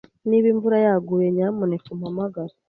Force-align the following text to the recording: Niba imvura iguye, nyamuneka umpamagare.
Niba 0.27 0.47
imvura 0.53 0.75
iguye, 0.95 1.27
nyamuneka 1.35 1.87
umpamagare. 1.93 2.53